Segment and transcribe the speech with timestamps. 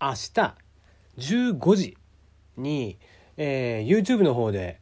[0.00, 0.54] 明日
[1.18, 1.96] 15時
[2.56, 2.98] に、
[3.36, 4.78] えー、YouTube の方で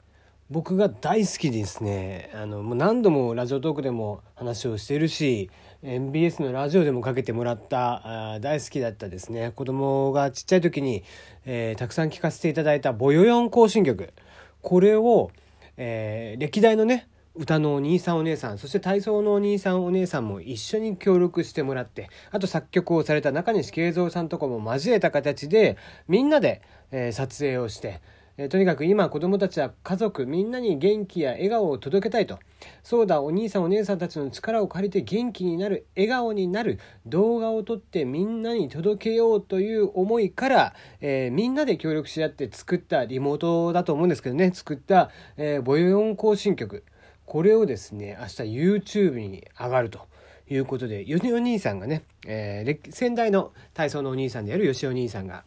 [0.50, 2.30] 僕が大好きですね。
[2.34, 5.50] あのもう何度もラジオトークでも話をしてるし
[5.82, 9.52] MBS のラジオでもかけてもらったあ大好きだったですね。
[9.52, 11.02] 子供がちっちゃい時に、
[11.46, 14.12] えー、たくさん聴かせていただいた「ボヨヨン行進曲」
[14.60, 15.30] これを、
[15.76, 25.76] えー、歴代のね歌のお兄さんお姉さんそして体操のお兄さんお姉さんも一緒に協力してもらってあと作曲をされた中西慶三さんとかも交えた形で
[26.06, 28.00] みんなで、えー、撮影をして
[28.36, 32.40] えとにかく今子供たちは家族みんなに元気や笑顔を届けたいと。
[32.82, 44.50] そうだお兄さんお姉さんたちの力を借りて元気になる笑顔になる動画を撮ってみんなに届けようという思いから、えー、みんなで協力し合って作ったリモートだと思うんですけどね。
[44.52, 46.82] 作った、えー、ボヨヨン行進曲。
[47.26, 50.00] これをですね明日 YouTube に上がると。
[50.46, 55.42] いうことで、よしお兄さんがね、えー、先代の体操のお兄さんであるよしお兄さんが、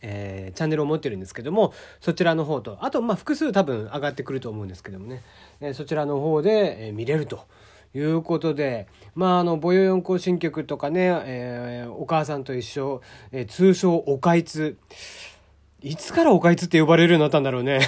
[0.00, 5.22] えー、チャンネルを持ってるんですけどもそちらの方とあとまあ複数多分上がってくると思うんですけどもね、
[5.60, 7.46] えー、そちらの方で、えー、見れると
[7.94, 14.76] いうことでまああの「ボヨヨン行進曲」とかね、えー、お母さんと一緒、えー、通称おかいつ
[15.80, 17.80] いつからおかいつって呼ばれるようになったんだろうね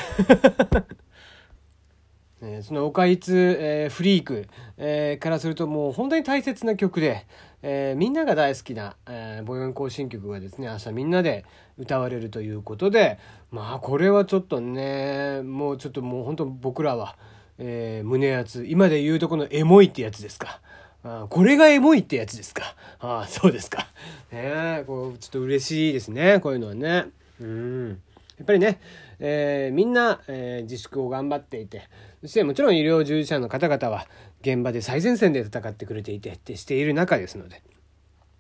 [2.43, 7.27] え、そのおかいつ、えー、フリーク、えー、からするともう本当に大切な曲で、
[7.63, 11.45] えー、みんなが大好きな、えー、母音行進曲がですね明日みんなで
[11.77, 13.19] 歌われるということで
[13.51, 17.17] まあこれはちょっとねもうちょっともう本当僕らは、
[17.59, 20.61] えー、胸熱今で言うとこのエモいってやつですか。
[21.03, 22.75] あこれがエモいってやつですか。
[22.99, 23.89] ああ、そうですか。
[24.31, 26.41] ねこう、ちょっと嬉しいですね。
[26.41, 27.07] こういうのはね。
[27.41, 27.89] うん。
[28.37, 28.81] やっぱりね、
[29.21, 31.89] えー、みんな、えー、自粛を頑張っていて、
[32.23, 34.07] そしてもちろん医療従事者の方々は
[34.41, 37.63] 現場で最前線で戦ってくれていてってしている中ですので、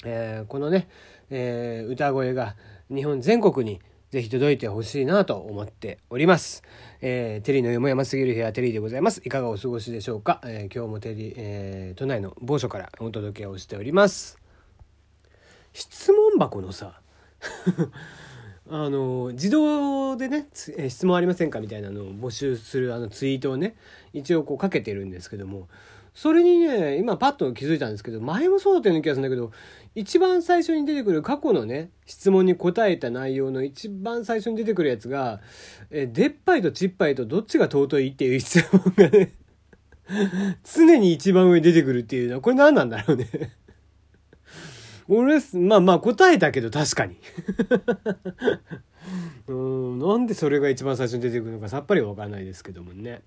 [0.04, 0.88] えー、このね、
[1.30, 2.56] えー、歌声が
[2.88, 6.64] 日本全国にぜひ届いてほしいなと思っております。
[7.00, 9.22] えー、テリーのよもやますぎる部屋テリーでございます。
[9.24, 14.38] いかがお過ごしでしょうか、えー、今日もテリー、えー、都内の某所からお届けをしております。
[15.72, 17.00] 質問箱のさ
[18.72, 23.74] あの自動でね質問ありませんかみたいなのを募集するあのツイートをね
[24.12, 25.68] 一応こうかけてるんですけども
[26.14, 29.50] それにね今パッと気づいたんですけど前もそうだったような気がするんだけど
[29.96, 35.40] 一番最初に出てくる過去のね質問に答えた内容の一番最初に出てくるやつが
[35.90, 39.32] 「え出っ歯いとちっぱいとどっちが尊い?」っていう質問がね
[40.62, 43.26] 常に一番上に出てくるっていうのはこれ何なんだろうね
[45.10, 47.16] 俺、まあまあ答えたけど確かに
[49.48, 53.22] うん、なんでそれが一番最初に出てくるのかさっぱりわかんないですけどもね。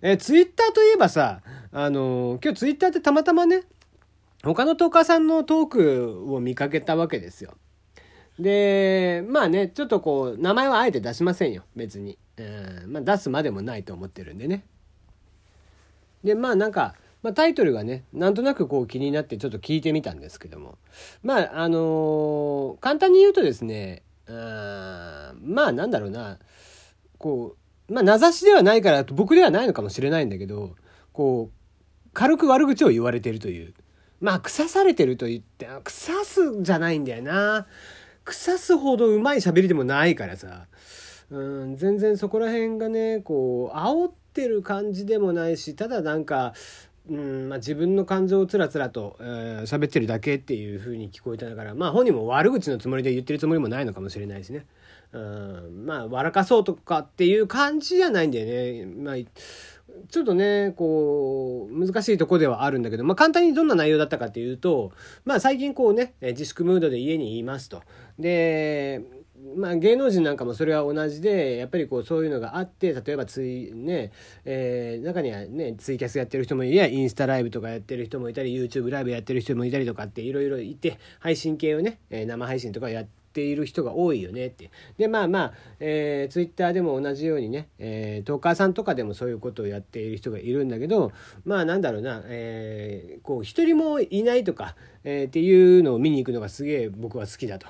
[0.00, 1.40] え、ツイッターといえばさ、
[1.72, 3.62] あの今日ツイッターってたまたまね、
[4.44, 7.54] 他のトーカーさんのトークを見かけたわけですよ。
[8.38, 12.16] で、まあね、ちょっとこう、名前はあえて出しませんよ、別に。
[12.36, 12.42] う
[12.86, 14.64] ん、まあ出すまでもないと思ってるんでね。
[16.22, 16.94] で、まあなんか、
[17.24, 20.76] まあ、タイトルがねなんとなくこう気になってちょっと聞いてみたんですけども。
[21.22, 26.38] まああのー、簡単に言うとですねあまあなんだろうな。
[27.16, 27.56] こ
[27.88, 30.76] うまあ名指しではないから僕ではないのかもしれないんだけど
[31.14, 33.72] こう軽く悪口を言われてるという。
[34.20, 37.66] まあ腐されてると言って腐すじゃないんだよな。
[38.24, 40.66] 腐すほどうまい喋りでもないからさ。
[41.30, 46.52] うん全然そこら辺がねこう煽ってる感じでもないしただなんか
[47.06, 54.64] うんまあ、自分の感情をつらつらと喋、えー、ってるだけっていう風に聞こえただからまあ本人も悪口のつもりで言ってるつもりもないのかもしれないしね
[55.12, 58.86] うんまあ笑かそうとかっていう感じじゃないんだよね。
[58.86, 59.14] まあ
[60.08, 64.92] ちょっとね、こう、難しいとこではあるんだけど、まあ簡単にどんな内容だったかっていうと、
[65.24, 67.82] まあ最近こうね、自粛ムードで家にいますと。
[68.18, 69.02] で、
[69.56, 74.10] まあ、芸能人なんかもそれは同じでやっぱりこうそういうのがあって例えばツイね、
[74.44, 84.70] えー、中にはねツイキャスやってる人もいやインスタライブとかやってる人もいたり YouTube ライブやってる人もいたりとかっていろいろいて配信系をね、え生配信とかやっている人が多いよねって。
[84.96, 91.12] で、まあまあ、えー、ツイッターでも同じようにね、えー、トーカーさんとかでもそういうことをやっている人がいるんだけど、
[91.44, 97.66] まあなんだろうな、えー、こう、一人もいないとか、えー、っていうのを見に行くのがすげえ僕は好きだと。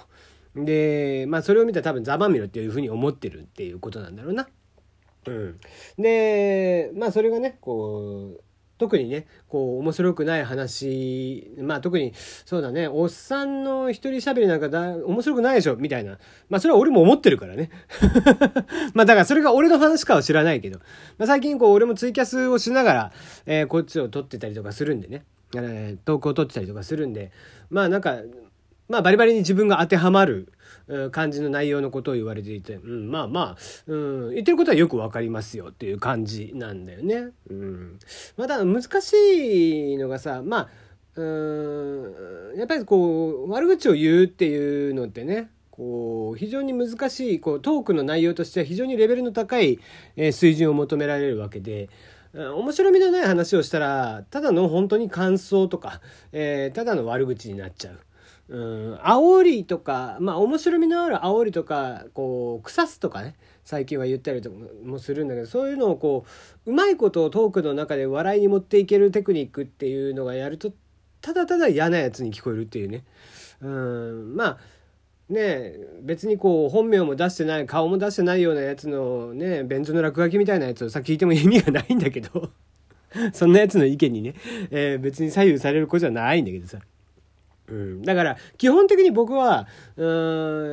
[0.56, 4.48] で、まあそれを見たら多分ざまみろっていうふうに思ってるっていうことなんだろうな。
[5.26, 5.60] うん。
[5.98, 8.40] で、まあそれがね、こう、
[8.76, 12.12] 特にね、こう、面白くない話、まあ特に、
[12.44, 16.18] そうだね、おっさんの一人喋りなんかだ、面白くないでしょ、みたいな。
[16.48, 17.70] まあそれは俺も思ってるからね。
[18.94, 20.80] まあだからそれが俺の話かは知らないけど、
[21.18, 23.12] まあ最近こう俺もツイキャスをしながら、
[23.46, 25.24] えー、こっちを撮ってたりとかするんでね、
[25.54, 27.30] えー、投稿を撮ってたりとかするんで、
[27.70, 28.18] まあなんか、
[28.88, 30.52] まあバリバリに自分が当てはまる
[31.12, 37.28] 感じの内容のことを言われていて、うん、まあまあ、うん、言ってることはよくわかりますよっていう感じなんだよね。
[37.48, 37.98] うん、
[38.36, 40.68] まだ難しいのがさまあ
[41.16, 49.80] うんやっぱりこう悪口を言うっていうのってねこう非常に難しいこうトークの内容としては非常にレベルの高い、
[50.16, 51.88] え水準を求められるわけで。
[52.36, 56.00] 面白みのない話をしたらただの本当に感想とか、
[56.32, 58.00] えー、ただの悪口になっちゃう。
[58.48, 66.26] うん、煽りとか、まあ面白みのある煽りとか、こう、腐すとかね、最近は言ったりとかもするんだけど、そういうのをこ
[66.66, 70.72] う、うまいことをトークの中で笑いに持っていけるテクニックっていうのがやると、
[71.22, 73.04] ただただ嫌なやつに聞こえるっていうね。
[73.62, 74.58] うん、まあ、
[75.28, 82.50] ね別にこう本名も出してない顔も出してないようなやつのね便所の落書きみたいなやつをさ聞いても意味がないんだけど
[83.32, 84.34] そんなやつの意見にね、
[84.70, 86.78] えー、別に左右される子じゃないんだけどさ
[87.66, 89.66] うん、だから基本的に僕は
[89.96, 90.04] う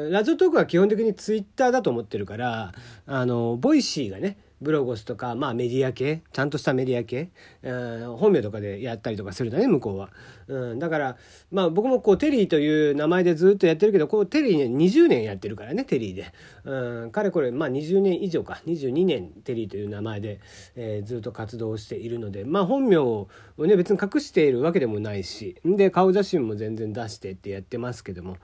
[0.10, 2.74] んラジオトークは基本的にツイッターだと思ってるから
[3.06, 7.32] あの Voicy がね BLOGOS とか、まあメディア系、ちゃんとしたメディア系、
[7.64, 10.12] うん、本名とかでやったりとかするんだね、向こうは。
[10.48, 11.18] うん、だから、
[11.52, 16.32] まあ僕もこうテリーという名前でずっとやってるけど、こうテリーね、20年やってるからね、テリーで。
[16.64, 20.40] うん、かれこれ、まあ20年以上か、22年テリーという名前で、
[20.76, 28.38] えー、ずっと活動しているので、まあ本名をね、別に隠しているわけでもないし、で、顔写真も全然出してってやってますけども、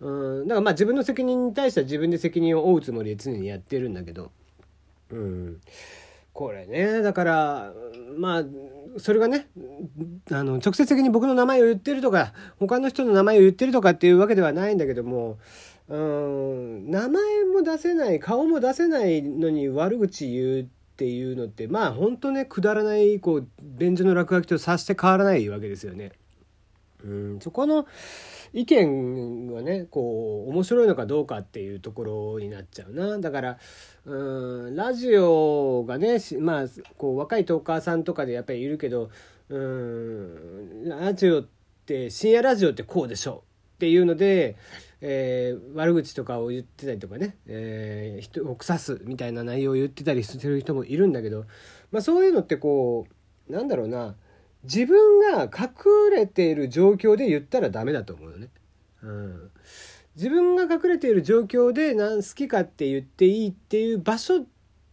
[0.00, 4.32] うん、だからまあ自分の責任に対しては自分で責任を負うつもりで常にやってるんだけど、
[5.12, 5.60] うん、
[6.32, 7.72] これねだから
[8.16, 8.44] まあ
[8.98, 9.46] それがね
[10.30, 15.38] あの直接的に僕の名前を言ってるとか他の人の名前を言ってるとかっていうわけではないんだけども
[15.88, 20.66] うん名前も出せない顔も出せないのに悪口言うっ
[20.96, 26.12] ていうのってまあ本当ねくだらないこう便所の落書きとさして変わらないわけですよね。
[27.04, 27.86] うんそこの
[28.52, 33.58] 意見がねこう面白いのかどうかっていうところになっちゃうなだから
[34.10, 36.64] んラジオがねまあ
[36.96, 39.10] こう若いトーカーさんとかでやっぱりいるけど
[39.48, 41.46] うんラジオっ
[41.86, 43.44] て深夜ラジオってこうでしょ
[43.74, 44.56] っていうので、
[45.00, 51.46] えー、悪口とかを言ってたりとかね、えー、人を腐すみたいな内容を言ってたりしてる人もいるんだけど、
[51.90, 53.06] まあ、そういうのってこ
[53.48, 54.14] うなんだろうな
[54.64, 58.48] 自分が隠れている状況で言ったらダメだと思うよね。
[59.02, 59.50] うん、
[60.16, 64.44] 自分が隠れている状況で何好きかって言っていいっていう場所っ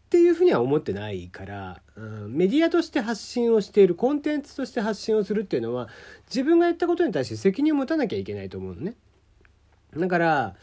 [0.09, 5.89] ていうふうには思ってないから、うん、メディアとして発信をしているコンテンツとして発信をするっていうのは
[6.29, 8.95] 自分がやったことに対して責任を持たなきゃいけないと思うのね。
[9.95, 10.55] だから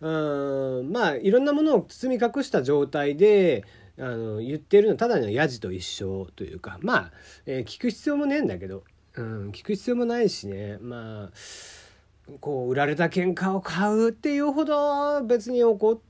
[0.00, 3.64] うんまあいろんなものを包み隠した状態で
[3.98, 7.12] あの言ってるのただのヤジと一緒というかまあ、
[7.46, 8.82] えー、聞く必要もねえんだけど、
[9.14, 11.30] うん、聞く必要もないしねまあ
[12.40, 16.00] こう売られた喧嘩を買うっていうほど別に怒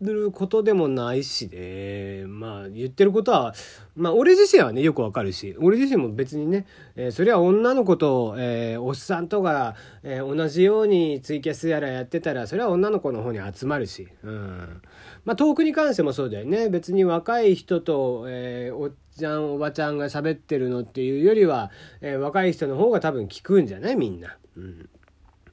[0.00, 3.54] ることでもないしねまあ言ってることは
[3.94, 14.82] まあ俺自身はねよくわかるし俺自身も別にね、え、それは女の子と、え、おっさんとか、え、同じようにツイキャスやらやってたらそれは女の子の方に集まるし、うん、
[15.26, 16.70] まあ遠くに関してもそうだよね。
[16.70, 21.70] 別に若い人と、え、おっちゃんおばちゃんが喋ってるのっていうよりは、
[22.00, 23.96] え、若い人の方が多分聞くんじゃない？
[23.96, 24.38] みんな。
[24.56, 24.88] うん。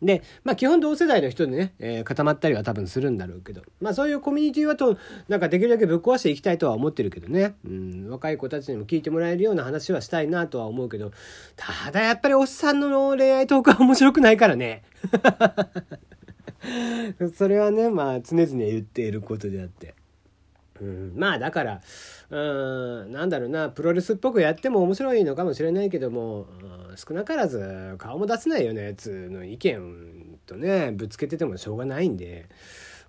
[0.02, 11.12] で、まあ基本同世代の人でね、えー、固まったりは多分するんだろうけど、まあそういうコミュニティはと、なんかできるだけぶっ壊していきたいとは思ってるけどね、うん、若い子たちにも聞いてもらえるような話はしたいなとは思うけど、
[11.56, 14.84] ただやっぱりおっさんの恋愛トークは面白くないからね。
[17.36, 19.97] それはね、まあ常々言っていることであって。
[20.82, 21.82] うん、まあだから
[22.30, 22.36] う
[23.06, 26.48] んなんだろうなプロレスっぽくやっても面白いのかもしれないけども、
[26.90, 32.50] うん、少なからず顔も出せないようなやつの意見とねぶつけててもしょうがないんで。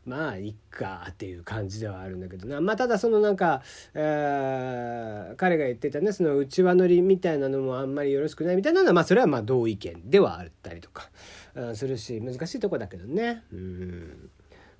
[0.08, 2.62] まあいっかっていう感じではあるんだけどな。
[2.62, 11.10] まあただそのなんか、えー、彼が言ってたねその内輪乗りみたいなのもあんまりよろしくないみたいなのはまあそれはまあ同意見ではあったりとか、
[11.54, 13.42] うん、するし難しいとこだけどね。
[13.52, 14.30] うん。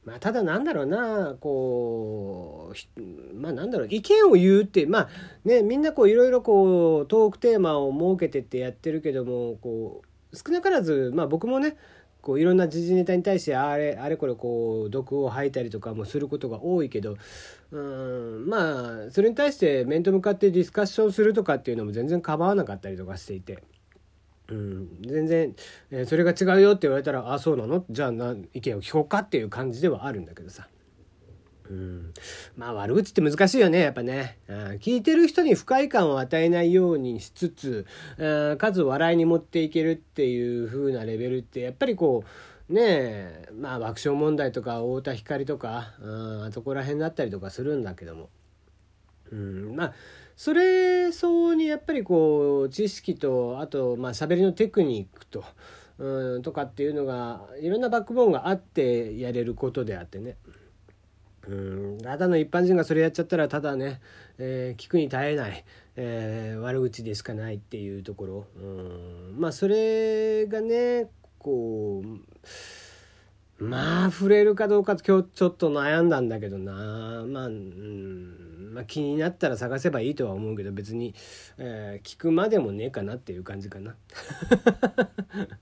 [0.09, 3.01] まあ、ただなんだろうなこう
[3.35, 5.09] まあなんだろう意見を言うってまあ
[5.45, 10.01] ねみんなこういろいろこうトークテーマを設けてってやってるけどもこ
[10.33, 11.77] う少なからずまあ僕もね
[12.23, 17.19] こういろんな時事ネタに対してあれあれこれこう毒を吐いたりとかもすることが多いけど
[17.71, 23.63] うんまあそれに対して面と向かってディスカッションするとかっていうのも全然構わなかったりとかしていて。
[24.51, 25.55] うん、全然、
[25.91, 27.85] えー、それが違うよって言われたら「あそうなの？
[27.91, 30.69] じゃあな意見を聞こうか」っていう感じではあるんだけどさ。
[31.71, 32.15] うん、
[32.57, 37.85] まあ悪口って難しいよねやっぱね、うん、聞いてる人に不快感を与えないようにしつつ、
[38.17, 42.25] うん、かつ笑いに持っていけるっていう風なレベルってやっぱりこ
[42.71, 48.31] うねえまあ爆笑問題とか太田光とかああそこら辺だったりとかするんだけども、
[49.33, 49.93] うん、まあ
[50.37, 55.45] それ相応にやっぱりこう知識とあとまあ喋りのテクニックと。
[55.99, 60.37] うんとかっていうのがいろんなバックボーンがあってやれることであってね。
[61.49, 61.55] う
[61.97, 61.99] ん。
[62.01, 64.01] ただの一般人がそれやっちゃったらただね、
[64.39, 65.65] えー、聞くに耐えない、
[65.97, 68.47] えー、悪口でしかないっていうところ。
[68.57, 69.35] うん。
[69.39, 71.09] まあそれがね
[71.39, 77.25] こうまあ触れるかどうか今日ちょっと悩んだんだけどな。
[77.27, 78.48] まあ、うん。
[78.73, 81.15] まあ、気になったら探せばいいとは思うけど別に、
[81.59, 83.97] えー、聞くまでもねえかなっていう感じかな。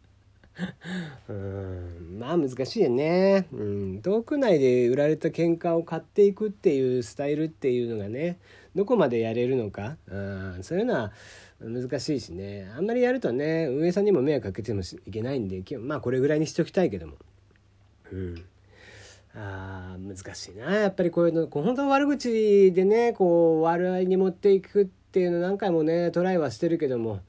[1.29, 8.39] うんまあ難しいよね、うん、遠く内で売られた喧嘩を買っていくっていうスタイルっていうのがね
[8.75, 11.13] どこまでやれるのか、うん、そういうのは
[11.61, 17.17] 難しいしねあんまりやるとね運営さんにも迷惑かけてもいけないんでまあこれぐらいにしておきたいけども。
[18.13, 18.45] うん
[19.39, 27.21] あ難しいなやっぱりこういうの本当の悪口でねこう笑いに持っていくっていうの何回もねトライはしてるけども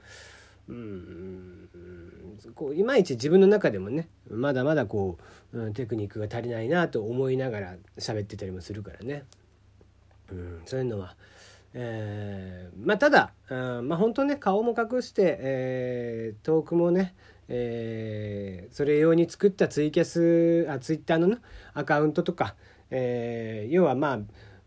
[0.70, 1.70] うん
[2.56, 5.18] こういまいち自分の中でもねまだまだこ
[5.54, 9.26] う、うん、テクニックが足りないなと思いながら喋ってたりもするからね、
[10.32, 11.16] うん、そういうのは。
[11.74, 17.14] えー、まあただ、うん、まあ本当ね顔も隠して、えー、トークもね、
[17.50, 21.38] えー、それ用に作ったツイキャスあツイッターの、ね、
[21.74, 22.56] アカウントとか、
[22.92, 24.20] えー、要はまあ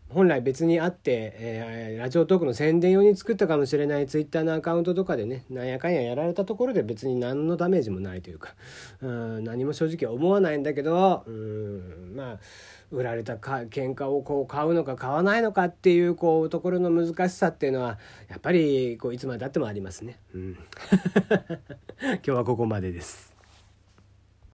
[0.09, 8.55] 本来別にあって、えー、ラジオトークの宣伝用に作ったかもしれないツイッターのアカウントとかでねなんやかんややられたところで別に何のダメージもないというか
[9.01, 12.39] うん何も正直思わないんだけどうんまあ
[12.91, 17.97] 売られたか喧嘩をこう買うのか買わないのかっていうこうところの難しさっていうのは
[18.29, 20.19] やっぱりこういつまでたってもありますね。
[20.33, 20.57] うん、
[22.01, 23.31] 今日はここまでです。